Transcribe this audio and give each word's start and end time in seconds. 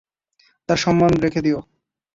তার 0.69 0.77
সম্মান 0.77 1.11
রেখে 1.23 1.41
দিও। 1.41 1.59